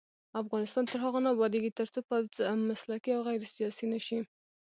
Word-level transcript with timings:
افغانستان 0.41 0.83
تر 0.91 0.97
هغو 1.05 1.19
نه 1.25 1.29
ابادیږي، 1.35 1.71
ترڅو 1.79 1.99
پوځ 2.09 2.27
مسلکي 2.69 3.11
او 3.13 3.21
غیر 3.27 3.41
سیاسي 3.55 3.85
نشي. 3.93 4.19